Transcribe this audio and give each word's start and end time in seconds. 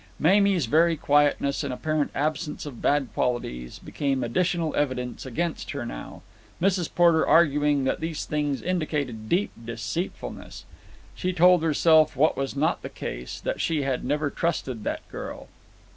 Mamie's 0.19 0.65
very 0.65 0.97
quietness 0.97 1.63
and 1.63 1.71
apparent 1.71 2.09
absence 2.15 2.65
of 2.65 2.81
bad 2.81 3.09
qualities 3.13 3.77
became 3.77 4.23
additional 4.23 4.75
evidence 4.75 5.27
against 5.27 5.69
her 5.73 5.85
now, 5.85 6.23
Mrs. 6.59 6.89
Porter 6.95 7.23
arguing 7.27 7.83
that 7.83 7.99
these 7.99 8.25
things 8.25 8.63
indicated 8.63 9.29
deep 9.29 9.51
deceitfulness. 9.63 10.65
She 11.13 11.33
told 11.33 11.61
herself, 11.61 12.15
what 12.15 12.35
was 12.35 12.55
not 12.55 12.81
the 12.81 12.89
case, 12.89 13.39
that 13.41 13.61
she 13.61 13.83
had 13.83 14.03
never 14.03 14.31
trusted 14.31 14.83
that 14.85 15.07
girl. 15.09 15.49